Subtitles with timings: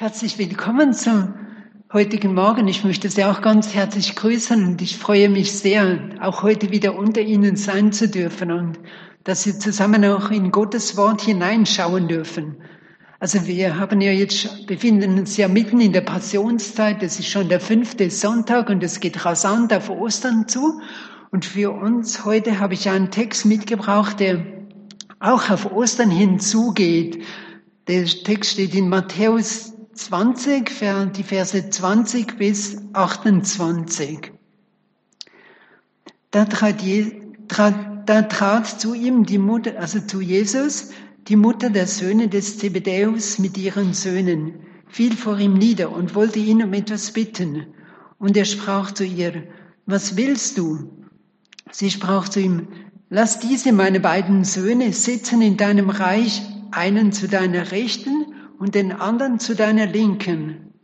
[0.00, 1.34] Herzlich willkommen zum
[1.92, 2.66] heutigen Morgen.
[2.68, 6.96] Ich möchte Sie auch ganz herzlich grüßen und ich freue mich sehr, auch heute wieder
[6.96, 8.78] unter Ihnen sein zu dürfen und
[9.24, 12.56] dass Sie zusammen auch in Gottes Wort hineinschauen dürfen.
[13.18, 17.02] Also wir haben ja jetzt, befinden uns ja mitten in der Passionszeit.
[17.02, 20.80] Das ist schon der fünfte Sonntag und es geht rasant auf Ostern zu.
[21.30, 24.46] Und für uns heute habe ich einen Text mitgebracht, der
[25.18, 27.22] auch auf Ostern hinzugeht.
[27.86, 34.32] Der Text steht in Matthäus 20, die Verse 20 bis 28.
[36.30, 40.88] Da trat, Je, trat, da trat zu ihm die Mutter, also zu Jesus,
[41.28, 46.38] die Mutter der Söhne des Zebedäus mit ihren Söhnen, fiel vor ihm nieder und wollte
[46.38, 47.66] ihn um etwas bitten.
[48.18, 49.48] Und er sprach zu ihr,
[49.84, 51.10] was willst du?
[51.70, 52.68] Sie sprach zu ihm,
[53.10, 58.19] lass diese meine beiden Söhne sitzen in deinem Reich, einen zu deiner Rechten
[58.60, 60.74] und den anderen zu deiner Linken.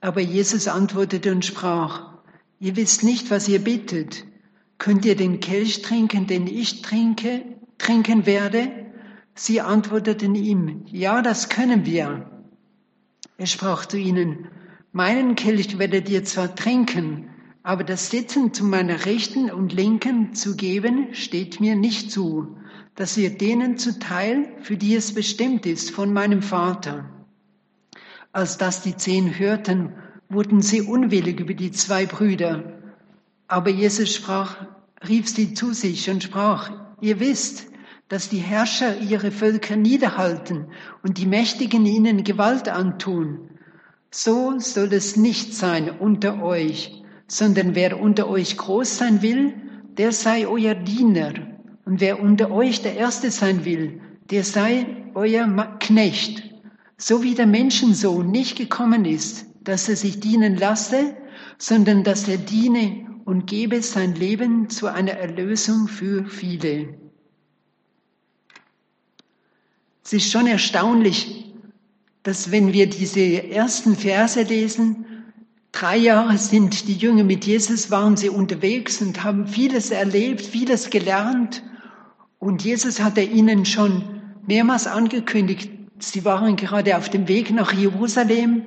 [0.00, 2.18] Aber Jesus antwortete und sprach,
[2.58, 4.24] ihr wisst nicht, was ihr bittet.
[4.76, 7.44] Könnt ihr den Kelch trinken, den ich trinke,
[7.78, 8.72] trinken werde?
[9.36, 12.28] Sie antworteten ihm, ja, das können wir.
[13.38, 14.48] Er sprach zu ihnen,
[14.90, 17.30] meinen Kelch werdet ihr zwar trinken,
[17.62, 22.56] aber das Sitzen zu meiner Rechten und Linken zu geben, steht mir nicht zu
[22.94, 27.08] das wird denen zuteil, für die es bestimmt ist von meinem Vater.
[28.32, 29.94] Als das die zehn hörten,
[30.28, 32.80] wurden sie unwillig über die zwei Brüder.
[33.48, 34.56] Aber Jesus sprach,
[35.06, 36.70] rief sie zu sich und sprach,
[37.00, 37.66] ihr wisst,
[38.08, 40.66] dass die Herrscher ihre Völker niederhalten
[41.02, 43.50] und die Mächtigen ihnen Gewalt antun.
[44.10, 49.54] So soll es nicht sein unter euch, sondern wer unter euch groß sein will,
[49.96, 51.51] der sei euer Diener.
[51.84, 55.46] Und wer unter euch der Erste sein will, der sei euer
[55.80, 56.42] Knecht.
[56.96, 61.16] So wie der Menschensohn nicht gekommen ist, dass er sich dienen lasse,
[61.58, 66.94] sondern dass er diene und gebe sein Leben zu einer Erlösung für viele.
[70.04, 71.52] Es ist schon erstaunlich,
[72.22, 75.04] dass wenn wir diese ersten Verse lesen,
[75.72, 80.90] drei Jahre sind die Jünger mit Jesus, waren sie unterwegs und haben vieles erlebt, vieles
[80.90, 81.62] gelernt
[82.42, 84.02] und Jesus hatte ihnen schon
[84.48, 85.70] mehrmals angekündigt,
[86.00, 88.64] sie waren gerade auf dem Weg nach Jerusalem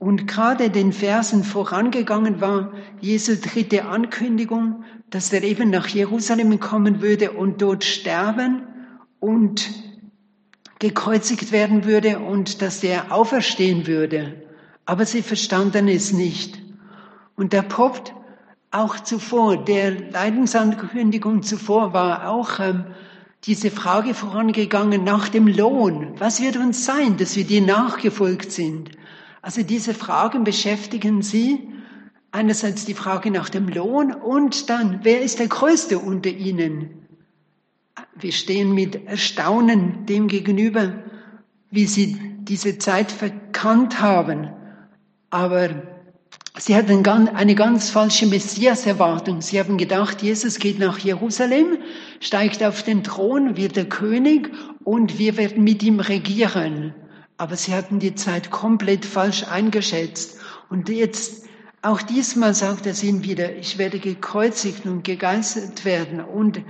[0.00, 7.02] und gerade den Versen vorangegangen war Jesu dritte Ankündigung, dass er eben nach Jerusalem kommen
[7.02, 8.62] würde und dort sterben
[9.20, 9.70] und
[10.80, 14.42] gekreuzigt werden würde und dass er auferstehen würde.
[14.86, 16.60] Aber sie verstanden es nicht.
[17.36, 18.12] Und da poppt
[18.72, 22.86] auch zuvor, der Leidensankündigung zuvor war auch ähm,
[23.46, 26.14] diese Frage vorangegangen nach dem Lohn.
[26.18, 28.90] Was wird uns sein, dass wir dir nachgefolgt sind?
[29.42, 31.68] Also diese Fragen beschäftigen sie.
[32.32, 37.06] Einerseits die Frage nach dem Lohn und dann, wer ist der Größte unter ihnen?
[38.14, 40.94] Wir stehen mit Erstaunen dem gegenüber,
[41.70, 44.50] wie sie diese Zeit verkannt haben.
[45.30, 45.93] Aber
[46.56, 49.42] Sie hatten eine ganz falsche Messias-Erwartung.
[49.42, 51.78] Sie haben gedacht, Jesus geht nach Jerusalem,
[52.20, 54.52] steigt auf den Thron, wird der König
[54.84, 56.94] und wir werden mit ihm regieren.
[57.38, 60.38] Aber sie hatten die Zeit komplett falsch eingeschätzt.
[60.70, 61.44] Und jetzt,
[61.82, 66.62] auch diesmal sagt er ihnen wieder, ich werde gekreuzigt und gegeißelt werden und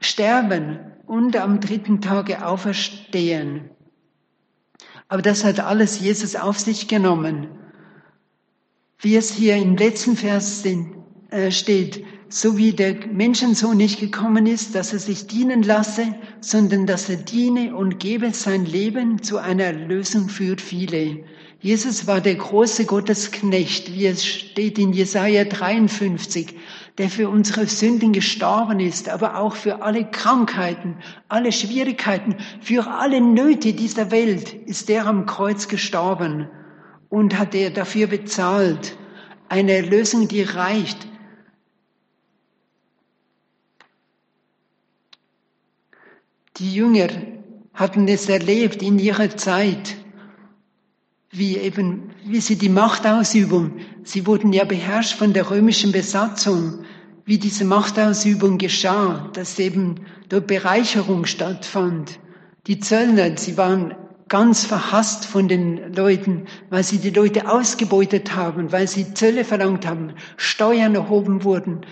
[0.00, 3.68] sterben und am dritten Tage auferstehen.
[5.08, 7.48] Aber das hat alles Jesus auf sich genommen
[9.00, 14.74] wie es hier im letzten Vers äh, steht, so wie der Menschensohn nicht gekommen ist,
[14.74, 19.72] dass er sich dienen lasse, sondern dass er diene und gebe sein Leben zu einer
[19.72, 21.24] Lösung für viele.
[21.60, 26.54] Jesus war der große Gottesknecht, wie es steht in Jesaja 53,
[26.98, 30.96] der für unsere Sünden gestorben ist, aber auch für alle Krankheiten,
[31.28, 36.48] alle Schwierigkeiten, für alle Nöte dieser Welt ist er am Kreuz gestorben
[37.08, 38.96] und hat er dafür bezahlt.
[39.48, 41.06] Eine Lösung, die reicht.
[46.58, 47.08] Die Jünger
[47.74, 49.96] hatten es erlebt in ihrer Zeit,
[51.30, 56.84] wie eben, wie sie die Machtausübung, sie wurden ja beherrscht von der römischen Besatzung,
[57.26, 62.18] wie diese Machtausübung geschah, dass eben dort Bereicherung stattfand.
[62.66, 63.94] Die Zöllner, sie waren
[64.28, 69.86] ganz verhasst von den Leuten, weil sie die Leute ausgebeutet haben, weil sie Zölle verlangt
[69.86, 71.86] haben, Steuern erhoben wurden.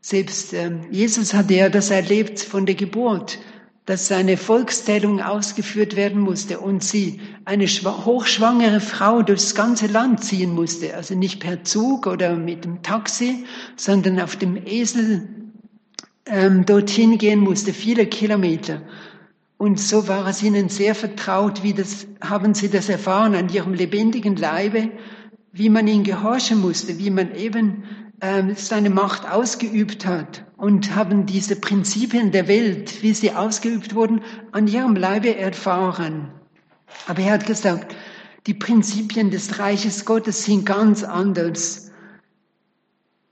[0.00, 3.38] Selbst äh, Jesus hatte ja das erlebt von der Geburt.
[3.86, 10.52] dass seine Volkszählung ausgeführt werden musste und sie eine hochschwangere Frau durchs ganze Land ziehen
[10.52, 13.44] musste, also nicht per Zug oder mit dem Taxi,
[13.76, 15.28] sondern auf dem Esel
[16.26, 18.82] ähm, dorthin gehen musste, viele Kilometer.
[19.58, 23.72] Und so war es ihnen sehr vertraut, wie das, haben sie das erfahren an ihrem
[23.72, 24.90] lebendigen Leibe,
[25.52, 27.84] wie man ihn gehorchen musste, wie man eben
[28.20, 34.20] ähm, seine Macht ausgeübt hat und haben diese Prinzipien der Welt, wie sie ausgeübt wurden,
[34.52, 36.32] an ihrem Leibe erfahren.
[37.06, 37.94] Aber er hat gesagt,
[38.46, 41.85] die Prinzipien des Reiches Gottes sind ganz anders.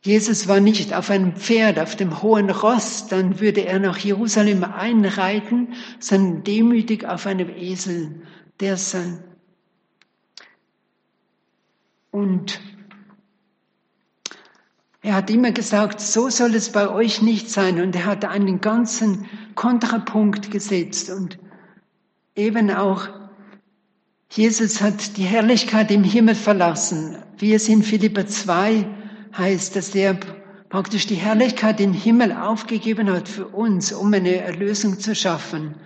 [0.04, 4.62] Jesus war nicht auf einem Pferd, auf dem hohen Ross, dann würde er nach Jerusalem
[4.62, 8.20] einreiten, sondern demütig auf einem Esel,
[8.60, 9.24] der sein.
[12.10, 12.60] Und
[15.00, 17.80] er hat immer gesagt, so soll es bei euch nicht sein.
[17.80, 21.08] Und er hat einen ganzen Kontrapunkt gesetzt.
[21.08, 21.38] Und
[22.36, 23.08] eben auch,
[24.30, 27.16] Jesus hat die Herrlichkeit im Himmel verlassen.
[27.38, 28.86] Wie es in Philippa 2
[29.36, 30.19] heißt, dass er
[30.69, 35.76] praktisch die Herrlichkeit im Himmel aufgegeben hat für uns, um eine Erlösung zu schaffen.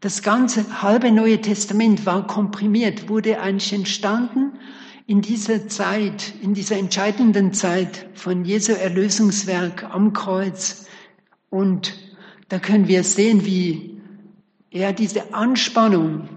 [0.00, 4.52] Das ganze halbe Neue Testament war komprimiert, wurde eigentlich entstanden
[5.06, 10.86] in dieser Zeit, in dieser entscheidenden Zeit von Jesu Erlösungswerk am Kreuz.
[11.48, 11.96] Und
[12.48, 14.00] da können wir sehen, wie
[14.70, 16.28] er diese Anspannung,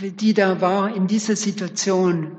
[0.00, 2.38] die da war in dieser Situation,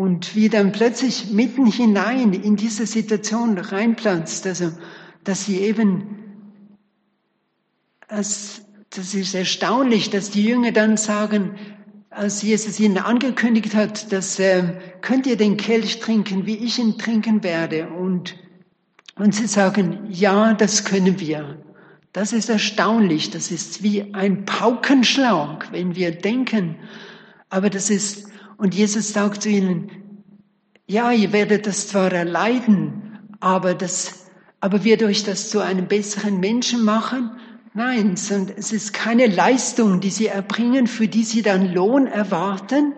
[0.00, 4.72] und wie dann plötzlich mitten hinein in diese Situation reinplatzt, also
[5.24, 6.16] dass sie eben,
[8.08, 11.50] das, das ist erstaunlich, dass die Jünger dann sagen,
[12.08, 16.96] als Jesus ihnen angekündigt hat, dass äh, könnt ihr den Kelch trinken, wie ich ihn
[16.96, 17.90] trinken werde.
[17.90, 18.36] Und,
[19.16, 21.62] und sie sagen, ja, das können wir.
[22.14, 23.28] Das ist erstaunlich.
[23.28, 26.76] Das ist wie ein Paukenschlag, wenn wir denken.
[27.50, 28.29] Aber das ist,
[28.60, 29.90] und Jesus sagt zu ihnen,
[30.86, 34.26] ja, ihr werdet das zwar erleiden, aber das,
[34.60, 37.30] aber wird euch das zu einem besseren Menschen machen?
[37.72, 42.92] Nein, sondern es ist keine Leistung, die sie erbringen, für die sie dann Lohn erwarten.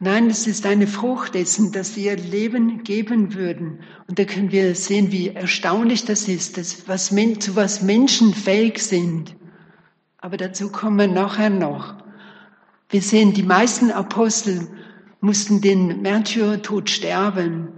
[0.00, 3.80] Nein, es ist eine Frucht dessen, dass sie ihr Leben geben würden.
[4.08, 8.80] Und da können wir sehen, wie erstaunlich das ist, dass was, zu was Menschen fähig
[8.80, 9.36] sind.
[10.16, 11.94] Aber dazu kommen wir nachher noch.
[12.90, 14.66] Wir sehen, die meisten Apostel
[15.20, 17.68] mussten den Märtyrertod sterben.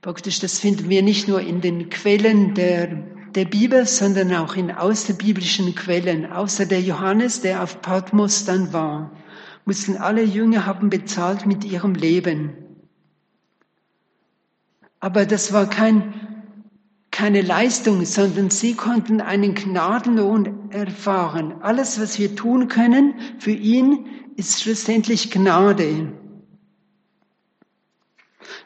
[0.00, 4.70] Praktisch, das finden wir nicht nur in den Quellen der der Bibel, sondern auch in
[4.70, 6.30] außerbiblischen Quellen.
[6.30, 9.12] Außer der Johannes, der auf Patmos dann war,
[9.64, 12.52] mussten alle Jünger haben bezahlt mit ihrem Leben.
[15.00, 16.14] Aber das war kein,
[17.10, 21.54] keine Leistung, sondern sie konnten einen Gnadenlohn erfahren.
[21.62, 24.06] Alles, was wir tun können für ihn,
[24.36, 26.12] ist schlussendlich Gnade.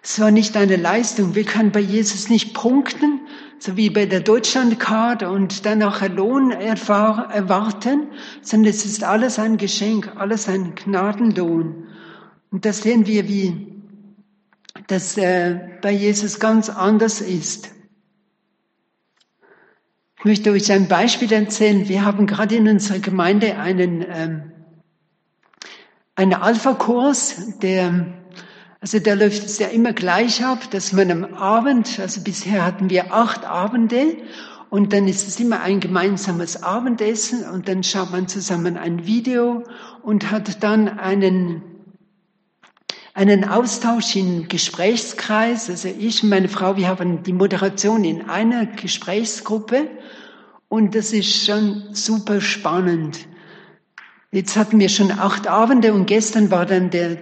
[0.02, 1.34] Es war nicht eine Leistung.
[1.34, 3.20] Wir können bei Jesus nicht punkten,
[3.58, 8.08] so wie bei der Deutschlandcard und dann nachher Lohn erwarten,
[8.43, 11.87] sondern es ist alles ein Geschenk, alles ein Gnadenlohn.
[12.50, 13.82] Und das sehen wir, wie
[14.87, 17.70] das äh, bei Jesus ganz anders ist.
[20.19, 21.88] Ich möchte euch ein Beispiel erzählen.
[21.88, 24.52] Wir haben gerade in unserer Gemeinde einen, ähm,
[26.14, 28.06] einen Alpha-Kurs, der
[28.81, 32.90] also da läuft es ja immer gleich ab, dass man am Abend, also bisher hatten
[32.90, 34.16] wir acht Abende
[34.68, 39.62] und dann ist es immer ein gemeinsames Abendessen und dann schaut man zusammen ein Video
[40.02, 41.62] und hat dann einen,
[43.14, 45.71] einen Austausch im Gesprächskreis.
[45.71, 49.88] Also ich und meine Frau, wir haben die Moderation in einer Gesprächsgruppe
[50.68, 53.26] und das ist schon super spannend.
[54.33, 57.16] Jetzt hatten wir schon acht Abende und gestern war dann der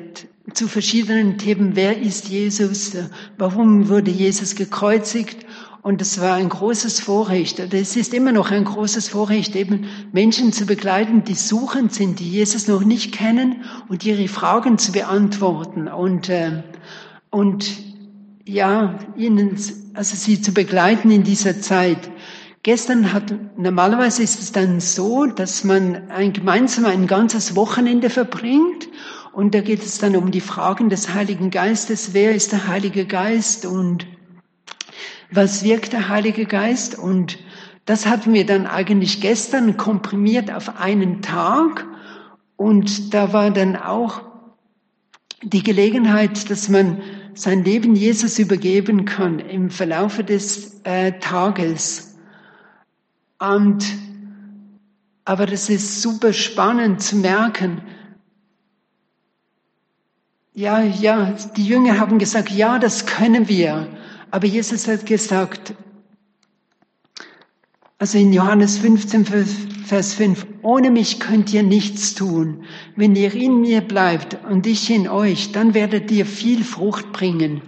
[0.52, 1.74] zu verschiedenen Themen.
[1.74, 2.92] Wer ist Jesus?
[3.38, 5.46] Warum wurde Jesus gekreuzigt?
[5.80, 7.58] Und es war ein großes Vorrecht.
[7.58, 12.30] Es ist immer noch ein großes Vorrecht, eben Menschen zu begleiten, die suchend sind, die
[12.30, 16.62] Jesus noch nicht kennen und ihre Fragen zu beantworten und, äh,
[17.28, 17.70] und
[18.46, 19.58] ja, ihnen,
[19.92, 22.10] also sie zu begleiten in dieser Zeit.
[22.62, 28.88] Gestern hat, normalerweise ist es dann so, dass man ein, gemeinsam ein ganzes Wochenende verbringt
[29.34, 32.14] und da geht es dann um die Fragen des Heiligen Geistes.
[32.14, 34.06] Wer ist der Heilige Geist und
[35.30, 36.96] was wirkt der Heilige Geist?
[36.96, 37.38] Und
[37.84, 41.86] das hatten wir dann eigentlich gestern komprimiert auf einen Tag.
[42.56, 44.22] Und da war dann auch
[45.42, 47.02] die Gelegenheit, dass man
[47.34, 52.16] sein Leben Jesus übergeben kann im Verlaufe des äh, Tages.
[53.40, 53.84] Und
[55.24, 57.82] Aber das ist super spannend zu merken.
[60.56, 63.88] Ja, ja, die Jünger haben gesagt, ja, das können wir.
[64.30, 65.74] Aber Jesus hat gesagt,
[67.98, 69.24] also in Johannes 15,
[69.84, 72.64] Vers 5, ohne mich könnt ihr nichts tun.
[72.94, 77.60] Wenn ihr in mir bleibt und ich in euch, dann werdet ihr viel Frucht bringen.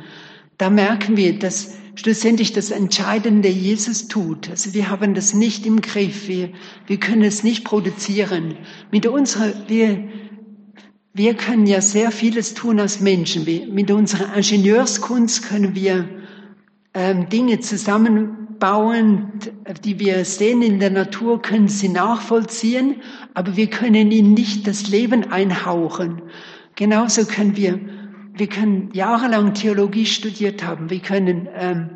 [0.57, 4.49] Da merken wir, dass schlussendlich das Entscheidende Jesus tut.
[4.49, 6.29] Also wir haben das nicht im Griff.
[6.29, 6.51] Wir,
[6.87, 8.57] wir können es nicht produzieren.
[8.93, 10.09] Mit unserer, wir,
[11.17, 13.45] wir können ja sehr vieles tun als Menschen.
[13.73, 16.07] Mit unserer Ingenieurskunst können wir
[16.93, 19.33] ähm, Dinge zusammenbauen,
[19.83, 22.97] die wir sehen in der Natur, können sie nachvollziehen,
[23.33, 26.21] aber wir können ihnen nicht das Leben einhauchen.
[26.75, 27.81] Genauso können wir
[28.39, 31.91] wir können jahrelang Theologie studiert haben, wir können ähm,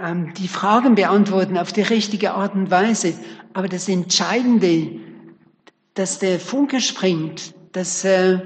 [0.00, 3.14] ähm, die Fragen beantworten auf die richtige Art und Weise,
[3.52, 5.00] aber das Entscheidende,
[5.94, 8.38] dass der Funke springt, dass, äh,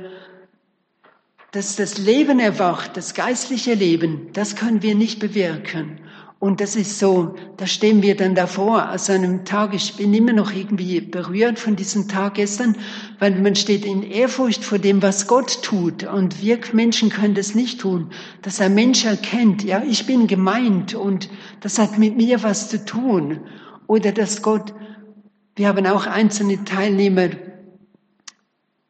[1.53, 6.01] dass das Leben erwacht, das geistliche Leben, das können wir nicht bewirken.
[6.41, 10.33] Und das ist so, da stehen wir dann davor, aus einem Tag, ich bin immer
[10.33, 12.75] noch irgendwie berührt von diesem Tag gestern,
[13.21, 16.03] weil man steht in Ehrfurcht vor dem, was Gott tut.
[16.03, 18.11] Und wir Menschen können das nicht tun,
[18.43, 21.29] dass ein Mensch erkennt, ja, ich bin gemeint und
[21.61, 23.39] das hat mit mir was zu tun.
[23.87, 24.75] Oder dass Gott,
[25.55, 27.29] wir haben auch einzelne Teilnehmer,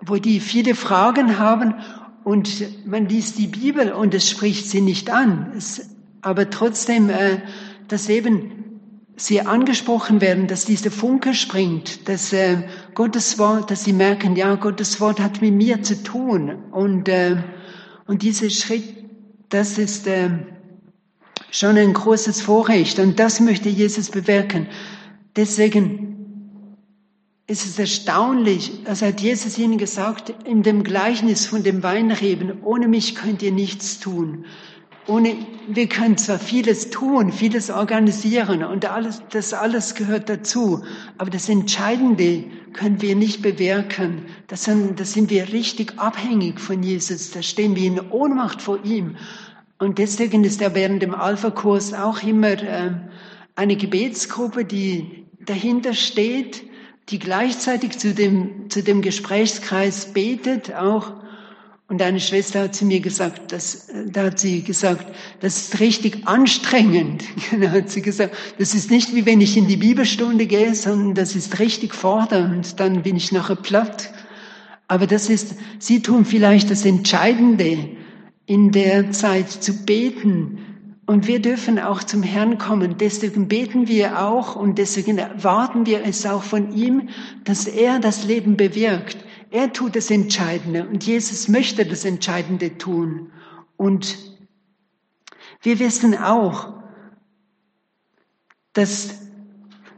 [0.00, 1.74] wo die viele Fragen haben
[2.24, 5.52] und man liest die Bibel und es spricht sie nicht an.
[5.56, 5.90] Es,
[6.22, 7.38] aber trotzdem, äh,
[7.88, 8.60] dass eben
[9.16, 12.62] sie angesprochen werden, dass dieser Funke springt, dass äh,
[12.94, 16.64] Gottes Wort, dass sie merken, ja, Gottes Wort hat mit mir zu tun.
[16.72, 17.36] Und, äh,
[18.06, 18.84] und dieser Schritt,
[19.48, 20.30] das ist äh,
[21.50, 22.98] schon ein großes Vorrecht.
[22.98, 24.68] Und das möchte Jesus bewirken.
[25.36, 26.09] Deswegen
[27.50, 32.86] ist es erstaunlich, als hat Jesus ihnen gesagt, in dem Gleichnis von dem Weinreben, ohne
[32.86, 34.44] mich könnt ihr nichts tun.
[35.08, 35.34] Ohne,
[35.66, 40.84] wir können zwar vieles tun, vieles organisieren und alles, das alles gehört dazu,
[41.18, 44.26] aber das Entscheidende können wir nicht bewirken.
[44.46, 47.32] Das sind, das sind wir richtig abhängig von Jesus.
[47.32, 49.16] Da stehen wir in Ohnmacht vor ihm.
[49.78, 52.92] Und deswegen ist er während dem Alpha-Kurs auch immer äh,
[53.56, 56.69] eine Gebetsgruppe, die dahinter steht,
[57.08, 61.12] die gleichzeitig zu dem, zu dem Gesprächskreis betet, auch
[61.90, 66.28] und eine Schwester hat zu mir gesagt, das, da hat sie gesagt, das ist richtig
[66.28, 67.24] anstrengend.
[67.60, 71.16] Da hat sie gesagt, das ist nicht wie wenn ich in die Bibelstunde gehe, sondern
[71.16, 72.78] das ist richtig fordernd.
[72.78, 74.12] Dann bin ich nachher platt.
[74.86, 77.88] Aber das ist, Sie tun vielleicht das Entscheidende
[78.46, 80.69] in der Zeit zu beten.
[81.10, 82.96] Und wir dürfen auch zum Herrn kommen.
[82.96, 87.08] Deswegen beten wir auch und deswegen erwarten wir es auch von ihm,
[87.42, 89.16] dass er das Leben bewirkt.
[89.50, 93.32] Er tut das Entscheidende und Jesus möchte das Entscheidende tun.
[93.76, 94.18] Und
[95.62, 96.74] wir wissen auch,
[98.72, 99.16] dass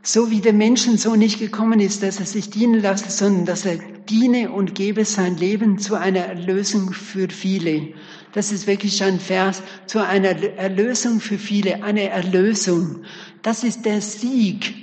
[0.00, 3.66] so wie der Menschen so nicht gekommen ist, dass er sich dienen lasse, sondern dass
[3.66, 3.76] er
[4.08, 7.92] diene und gebe sein Leben zu einer Erlösung für viele.
[8.32, 13.02] Das ist wirklich ein Vers zu einer Erlösung für viele, eine Erlösung.
[13.42, 14.74] Das ist der Sieg,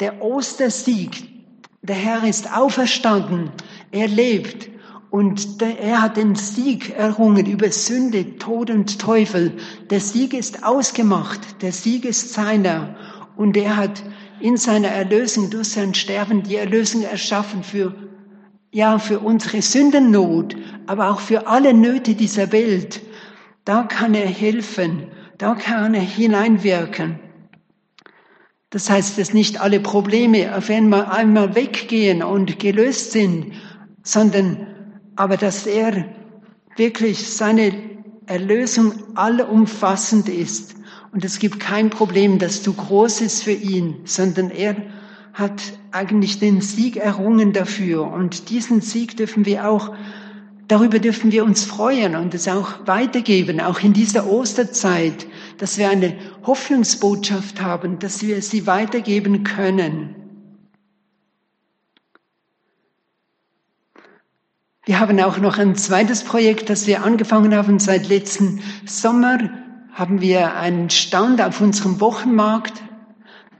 [0.00, 1.28] der Ostersieg.
[1.82, 3.50] Der Herr ist auferstanden.
[3.92, 4.68] Er lebt
[5.10, 9.52] und er hat den Sieg errungen über Sünde, Tod und Teufel.
[9.90, 12.96] Der Sieg ist ausgemacht, der Sieg ist seiner
[13.36, 14.02] und er hat
[14.40, 17.94] in seiner Erlösung durch sein Sterben die Erlösung erschaffen für
[18.70, 20.56] ja, für unsere Sündennot,
[20.86, 23.00] aber auch für alle Nöte dieser Welt.
[23.64, 25.08] Da kann er helfen,
[25.38, 27.18] da kann er hineinwirken.
[28.70, 33.52] Das heißt, dass nicht alle Probleme auf einmal, einmal weggehen und gelöst sind,
[34.02, 34.66] sondern
[35.16, 36.04] aber dass er
[36.76, 37.72] wirklich seine
[38.26, 40.76] Erlösung allumfassend ist.
[41.12, 44.76] Und es gibt kein Problem, das zu groß ist für ihn, sondern er
[45.32, 48.06] hat eigentlich den Sieg errungen dafür.
[48.06, 49.94] Und diesen Sieg dürfen wir auch,
[50.68, 55.26] darüber dürfen wir uns freuen und es auch weitergeben, auch in dieser Osterzeit,
[55.58, 60.14] dass wir eine Hoffnungsbotschaft haben, dass wir sie weitergeben können.
[64.88, 67.78] Wir haben auch noch ein zweites Projekt, das wir angefangen haben.
[67.78, 69.38] Seit letzten Sommer
[69.92, 72.72] haben wir einen Stand auf unserem Wochenmarkt.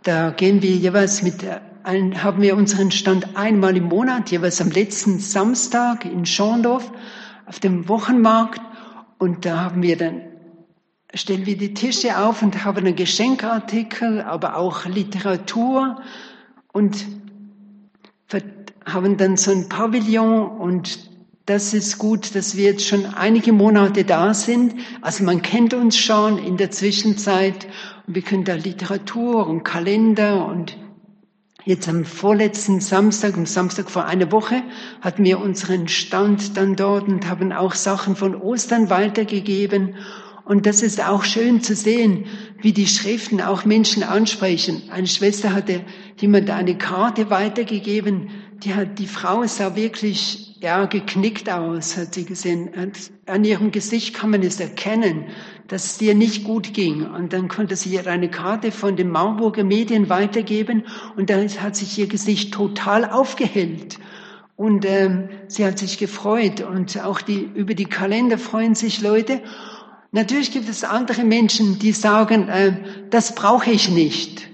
[0.05, 1.45] Da gehen wir jeweils mit,
[1.89, 6.93] haben wir unseren Stand einmal im Monat, jeweils am letzten Samstag in Schorndorf
[7.47, 8.61] auf dem Wochenmarkt.
[9.19, 10.21] Und da haben wir dann,
[11.15, 16.01] stellen wir die Tische auf und haben einen Geschenkartikel, aber auch Literatur.
[16.73, 17.07] Und
[18.93, 21.09] haben dann so ein Pavillon und
[21.47, 24.75] das ist gut, dass wir jetzt schon einige Monate da sind.
[25.01, 27.67] Also man kennt uns schon in der Zwischenzeit
[28.07, 30.77] und wir können da Literatur und Kalender und
[31.69, 34.63] jetzt am vorletzten Samstag, am Samstag vor einer Woche,
[35.03, 39.97] hatten wir unseren Stand dann dort und haben auch Sachen von Ostern weitergegeben.
[40.47, 42.25] Und das ist auch schön zu sehen,
[42.63, 44.85] wie die Schriften auch Menschen ansprechen.
[44.91, 45.83] Eine Schwester hatte
[46.17, 48.31] jemand eine Karte weitergegeben,
[48.65, 52.71] die hat, die Frau sah wirklich, ja, geknickt aus, hat sie gesehen.
[53.27, 55.27] An ihrem Gesicht kann man es erkennen,
[55.69, 57.07] dass es ihr nicht gut ging.
[57.07, 60.85] Und dann konnte sie ihr eine Karte von den Marburger Medien weitergeben
[61.17, 63.99] und dann hat sich ihr Gesicht total aufgehellt.
[64.57, 69.41] Und ähm, sie hat sich gefreut und auch die, über die Kalender freuen sich Leute.
[70.11, 72.73] Natürlich gibt es andere Menschen, die sagen, äh,
[73.11, 74.49] das brauche ich nicht.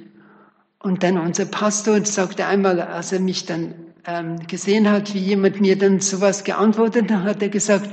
[0.79, 3.75] Und dann unser Pastor sagte einmal, als er mich dann
[4.07, 7.89] ähm, gesehen hat, wie jemand mir dann sowas geantwortet hat, hat er gesagt,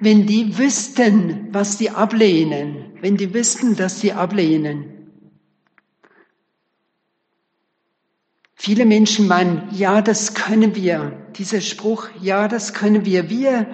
[0.00, 4.94] wenn die wüssten, was sie ablehnen, wenn die wüssten, dass sie ablehnen.
[8.54, 11.26] Viele Menschen meinen, ja, das können wir.
[11.36, 13.30] Dieser Spruch, ja, das können wir.
[13.30, 13.66] Wir,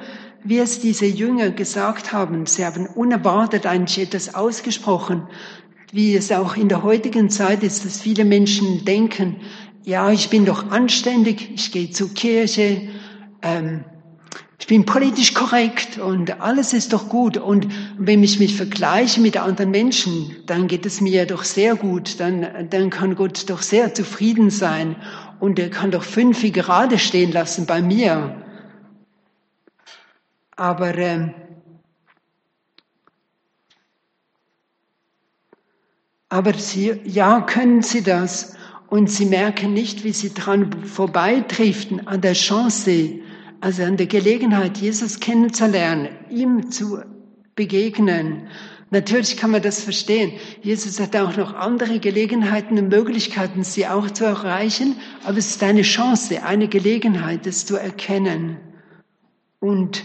[0.45, 5.26] wie es diese Jünger gesagt haben, sie haben unerwartet eigentlich etwas ausgesprochen,
[5.90, 9.37] wie es auch in der heutigen Zeit ist, dass viele Menschen denken,
[9.85, 12.88] ja, ich bin doch anständig, ich gehe zur Kirche,
[13.43, 13.85] ähm,
[14.58, 17.37] ich bin politisch korrekt und alles ist doch gut.
[17.37, 17.66] Und
[17.99, 22.20] wenn ich mich vergleiche mit anderen Menschen, dann geht es mir doch sehr gut.
[22.20, 24.96] Dann, dann kann Gott doch sehr zufrieden sein
[25.40, 28.42] und er kann doch fünf gerade stehen lassen bei mir.
[30.56, 31.34] Aber ähm,
[36.28, 38.54] aber sie, ja, können sie das
[38.88, 43.20] und sie merken nicht, wie sie dran vorbeidriften an der Chance,
[43.64, 46.99] also an der Gelegenheit, Jesus kennenzulernen, ihm zu
[47.54, 48.47] begegnen.
[48.90, 50.33] Natürlich kann man das verstehen.
[50.61, 55.62] Jesus hat auch noch andere Gelegenheiten und Möglichkeiten, sie auch zu erreichen, aber es ist
[55.62, 58.58] eine Chance, eine Gelegenheit, das zu erkennen.
[59.60, 60.04] Und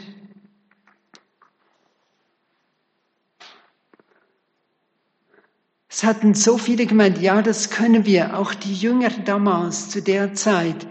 [5.92, 10.34] Es hatten so viele gemeint, ja, das können wir, auch die Jünger damals zu der
[10.34, 10.88] Zeit.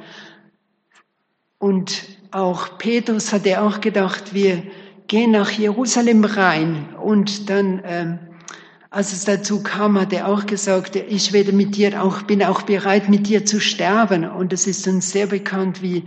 [1.59, 4.63] Und auch Petrus hatte auch gedacht, wir
[5.09, 6.95] gehen nach Jerusalem rein.
[7.03, 8.19] Und dann, ähm,
[8.91, 12.63] als es dazu kam, hat er auch gesagt, ich werde mit dir auch, bin auch
[12.63, 14.29] bereit, mit dir zu sterben.
[14.29, 16.05] Und es ist uns sehr bekannt, wie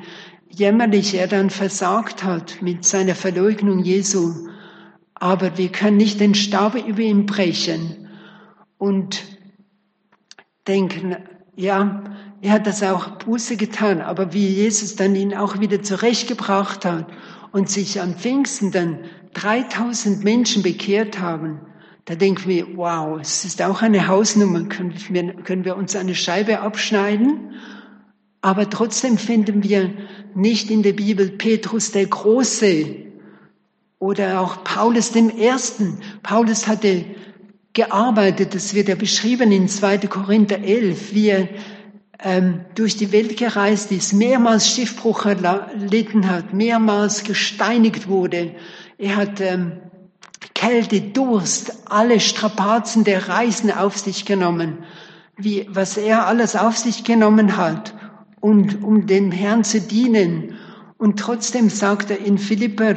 [0.49, 4.47] jämmerlich er dann versagt hat mit seiner Verleugnung Jesu.
[5.15, 8.07] Aber wir können nicht den Stab über ihn brechen
[8.77, 9.23] und
[10.67, 11.15] denken,
[11.55, 12.03] ja,
[12.41, 17.05] er hat das auch Buße getan, aber wie Jesus dann ihn auch wieder zurechtgebracht hat
[17.51, 18.99] und sich am Pfingsten dann
[19.33, 21.59] 3000 Menschen bekehrt haben,
[22.05, 26.15] da denken wir, wow, es ist auch eine Hausnummer, können wir, können wir uns eine
[26.15, 27.51] Scheibe abschneiden?
[28.41, 29.93] Aber trotzdem finden wir
[30.33, 32.95] nicht in der Bibel Petrus der Große
[33.99, 35.99] oder auch Paulus dem Ersten.
[36.23, 37.05] Paulus hatte
[37.73, 38.55] gearbeitet.
[38.55, 39.99] Das wird ja beschrieben in 2.
[40.07, 41.49] Korinther 11, wie er
[42.75, 48.55] durch die Welt gereist ist, mehrmals Schiffbruch erlitten hat, mehrmals gesteinigt wurde.
[48.99, 49.79] Er hat ähm,
[50.53, 54.83] Kälte, Durst, alle Strapazen der Reisen auf sich genommen,
[55.35, 57.95] wie, was er alles auf sich genommen hat,
[58.39, 60.57] und um dem Herrn zu dienen.
[60.97, 62.95] Und trotzdem sagt er in Philipper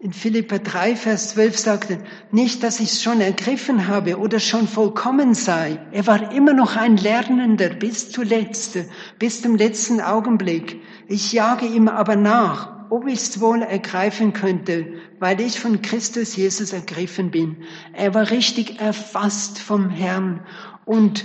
[0.00, 1.98] In Philippa 3, Vers 12 sagte,
[2.30, 5.80] nicht, dass ich es schon ergriffen habe oder schon vollkommen sei.
[5.90, 8.78] Er war immer noch ein Lernender bis zuletzt,
[9.18, 10.80] bis zum letzten Augenblick.
[11.08, 14.86] Ich jage ihm aber nach, ob ich es wohl ergreifen könnte,
[15.18, 17.56] weil ich von Christus Jesus ergriffen bin.
[17.92, 20.46] Er war richtig erfasst vom Herrn
[20.84, 21.24] und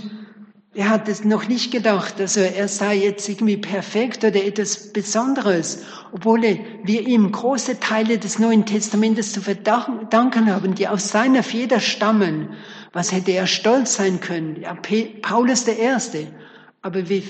[0.76, 5.84] er hat es noch nicht gedacht, also er sei jetzt irgendwie perfekt oder etwas Besonderes,
[6.12, 11.80] obwohl wir ihm große Teile des Neuen Testamentes zu verdanken haben, die aus seiner Feder
[11.80, 12.50] stammen.
[12.92, 14.62] Was hätte er stolz sein können?
[14.62, 14.76] Ja,
[15.22, 16.28] Paulus der Erste.
[16.82, 17.22] Aber wir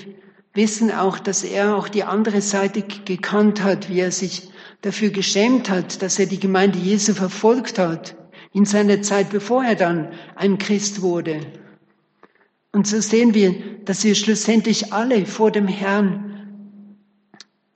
[0.54, 4.48] wissen auch, dass er auch die andere Seite gekannt hat, wie er sich
[4.80, 8.16] dafür geschämt hat, dass er die Gemeinde Jesu verfolgt hat,
[8.54, 11.40] in seiner Zeit, bevor er dann ein Christ wurde.
[12.74, 16.98] Und so sehen wir, dass wir schlussendlich alle vor dem Herrn,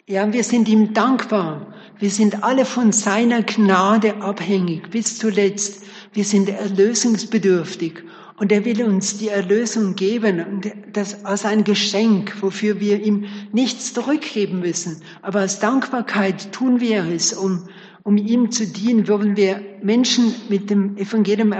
[0.09, 1.73] ja, wir sind ihm dankbar.
[2.01, 5.85] Wir sind alle von seiner Gnade abhängig bis zuletzt.
[6.13, 8.03] Wir sind erlösungsbedürftig.
[8.39, 13.27] Und er will uns die Erlösung geben und das als ein Geschenk, wofür wir ihm
[13.53, 15.03] nichts zurückgeben müssen.
[15.23, 17.69] Aber als Dankbarkeit tun wir es, um,
[18.03, 21.53] um ihm zu dienen, wollen wir Menschen mit dem Evangelium,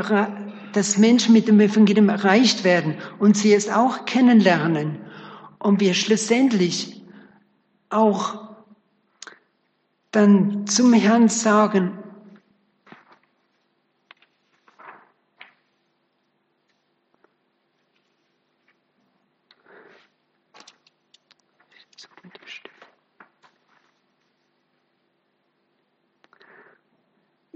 [0.79, 4.99] dass Menschen mit dem Evangelium erreicht werden und sie es auch kennenlernen.
[5.59, 7.03] Und wir schlussendlich
[7.91, 8.55] auch
[10.13, 11.98] dann zum Herrn sagen,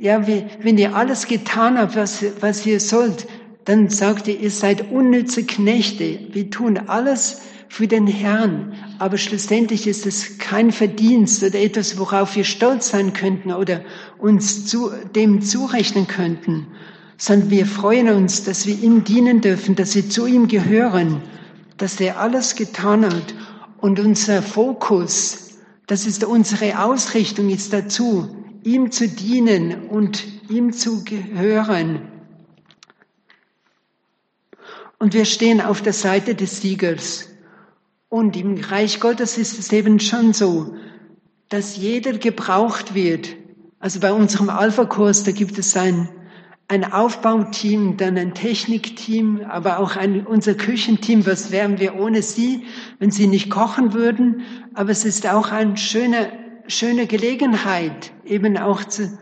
[0.03, 3.29] Ja, wenn ihr alles getan habt, was, was ihr sollt,
[3.67, 6.19] dann sagt ihr, ihr seid unnütze Knechte.
[6.33, 8.75] Wir tun alles für den Herrn.
[8.99, 13.83] Aber schlussendlich ist es kein Verdienst oder etwas, worauf wir stolz sein könnten oder
[14.19, 16.67] uns zu, dem zurechnen könnten,
[17.17, 21.23] sondern wir freuen uns, dass wir ihm dienen dürfen, dass wir zu ihm gehören,
[21.77, 23.37] dass er alles getan hat.
[23.79, 31.05] Und unser Fokus, das ist unsere Ausrichtung, ist dazu, ihm zu dienen und ihm zu
[31.05, 32.09] gehören.
[34.99, 37.29] Und wir stehen auf der Seite des Siegers.
[38.09, 40.77] Und im Reich Gottes ist es eben schon so,
[41.49, 43.37] dass jeder gebraucht wird.
[43.81, 46.09] Also bei unserem Alpha-Kurs, da gibt es ein,
[46.69, 51.27] ein Aufbauteam, dann ein Technikteam, aber auch ein, unser Küchenteam.
[51.27, 52.65] Was wären wir ohne sie,
[52.99, 54.43] wenn sie nicht kochen würden?
[54.75, 56.29] Aber es ist auch ein schöner
[56.67, 59.19] schöne Gelegenheit, eben auch zu,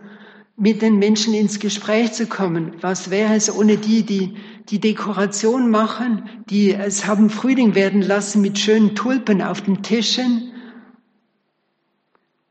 [0.57, 2.75] mit den Menschen ins Gespräch zu kommen.
[2.81, 4.37] Was wäre es ohne die, die
[4.69, 10.53] die Dekoration machen, die es haben Frühling werden lassen mit schönen Tulpen auf den Tischen?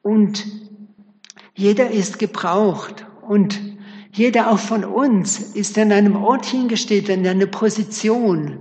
[0.01, 0.45] Und
[1.55, 3.61] jeder ist gebraucht und
[4.11, 8.57] jeder auch von uns ist an einem Ort hingestellt, in einer Position.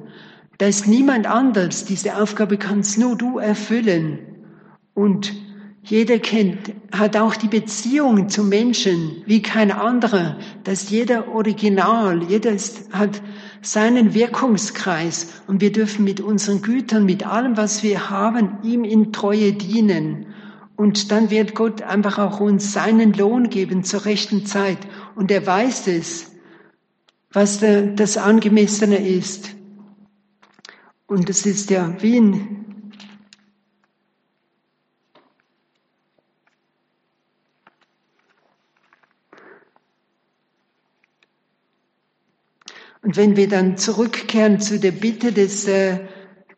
[0.59, 1.85] Da ist niemand anders.
[1.85, 4.19] Diese Aufgabe kannst nur du erfüllen.
[4.95, 5.33] Und
[5.83, 10.39] jeder kennt, hat auch die Beziehung zu Menschen wie kein anderer.
[10.65, 13.23] dass jeder Original, jeder ist, hat
[13.63, 19.13] seinen Wirkungskreis und wir dürfen mit unseren Gütern, mit allem, was wir haben, ihm in
[19.13, 20.27] Treue dienen.
[20.77, 24.79] Und dann wird Gott einfach auch uns seinen Lohn geben zur rechten Zeit.
[25.17, 26.33] Und er weiß es,
[27.33, 29.57] was das Angemessene ist.
[31.07, 32.68] Und es ist ja wie ein
[43.03, 45.99] Und wenn wir dann zurückkehren zu der Bitte des, äh,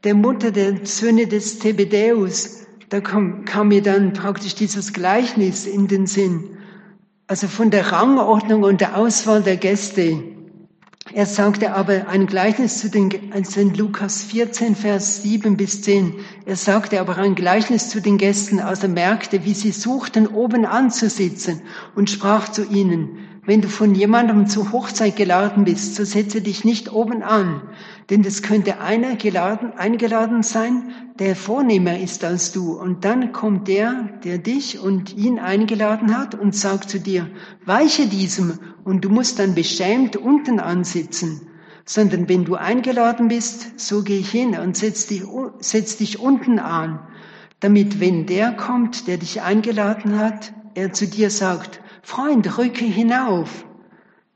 [0.04, 5.86] der Mutter der Söhne des Zebedäus, da kam, kam mir dann praktisch dieses Gleichnis in
[5.86, 6.56] den Sinn.
[7.26, 10.22] Also von der Rangordnung und der Auswahl der Gäste.
[11.12, 16.14] Er sagte aber ein Gleichnis zu den, in Lukas 14, Vers 7 bis 10.
[16.46, 20.66] Er sagte aber ein Gleichnis zu den Gästen, als er merkte, wie sie suchten, oben
[20.66, 21.62] anzusitzen
[21.94, 26.64] und sprach zu ihnen, wenn du von jemandem zur Hochzeit geladen bist, so setze dich
[26.64, 27.62] nicht oben an,
[28.10, 32.78] denn es könnte einer geladen, eingeladen sein, der vornehmer ist als du.
[32.78, 37.30] Und dann kommt der, der dich und ihn eingeladen hat und sagt zu dir,
[37.64, 41.46] weiche diesem und du musst dann beschämt unten ansitzen.
[41.86, 45.22] Sondern wenn du eingeladen bist, so geh hin und setz dich,
[45.60, 47.00] setz dich unten an,
[47.60, 53.64] damit wenn der kommt, der dich eingeladen hat, er zu dir sagt, Freund, rücke hinauf.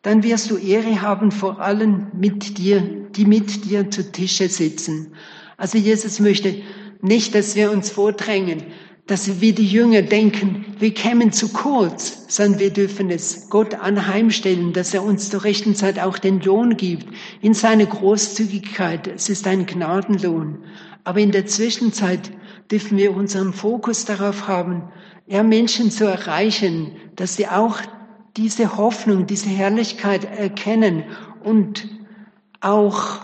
[0.02, 2.80] Dann wirst du Ehre haben vor allen mit dir,
[3.16, 5.14] die mit dir zu Tische sitzen.
[5.56, 6.62] Also Jesus möchte
[7.00, 8.64] nicht, dass wir uns vordrängen,
[9.06, 14.72] dass wir die Jünger denken, wir kämen zu kurz, sondern wir dürfen es Gott anheimstellen,
[14.72, 17.06] dass er uns zur rechten Zeit auch den Lohn gibt,
[17.42, 19.06] in seine Großzügigkeit.
[19.08, 20.64] Es ist ein Gnadenlohn.
[21.04, 22.30] Aber in der Zwischenzeit
[22.70, 24.84] dürfen wir unseren Fokus darauf haben,
[25.26, 27.80] ja, Menschen zu erreichen, dass sie auch
[28.36, 31.04] diese Hoffnung, diese Herrlichkeit erkennen
[31.42, 31.88] und
[32.60, 33.20] auch,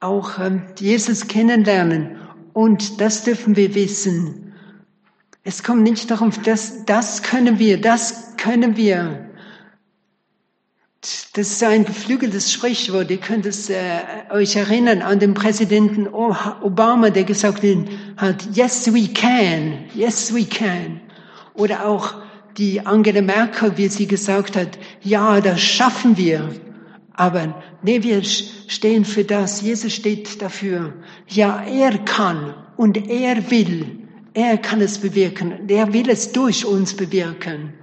[0.00, 2.18] auch ähm, Jesus kennenlernen.
[2.52, 4.52] Und das dürfen wir wissen.
[5.42, 9.31] Es kommt nicht darum, dass das können wir, das können wir.
[11.34, 13.10] Das ist ein geflügeltes Sprichwort.
[13.10, 13.74] Ihr könnt es äh,
[14.30, 17.64] euch erinnern an den Präsidenten Obama, der gesagt
[18.16, 21.00] hat, yes we can, yes we can.
[21.54, 22.14] Oder auch
[22.56, 26.48] die Angela Merkel, wie sie gesagt hat, ja, das schaffen wir.
[27.14, 29.60] Aber nee, wir stehen für das.
[29.60, 30.92] Jesus steht dafür.
[31.26, 33.98] Ja, er kann und er will.
[34.34, 35.68] Er kann es bewirken.
[35.68, 37.74] Er will es durch uns bewirken.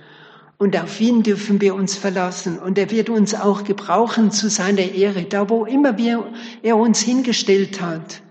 [0.59, 2.59] Und auf ihn dürfen wir uns verlassen.
[2.59, 6.25] Und er wird uns auch gebrauchen zu seiner Ehre, da wo immer wir,
[6.61, 8.21] er uns hingestellt hat.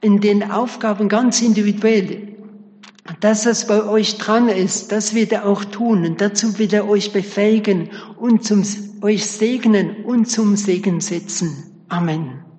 [0.00, 2.28] In den Aufgaben ganz individuell.
[3.20, 6.06] Dass es bei euch dran ist, das wird er auch tun.
[6.06, 8.62] Und dazu wird er euch befähigen und zum,
[9.02, 11.84] euch segnen und zum Segen setzen.
[11.88, 12.43] Amen.